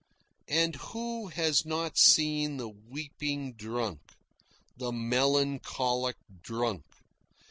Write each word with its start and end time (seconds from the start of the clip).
(And 0.47 0.77
who 0.77 1.27
has 1.27 1.63
not 1.63 1.95
seen 1.95 2.57
the 2.57 2.67
weeping 2.69 3.53
drunk, 3.53 3.99
the 4.75 4.91
melancholic 4.91 6.15
drunk? 6.41 6.85